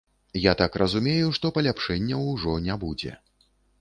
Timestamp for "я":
0.43-0.53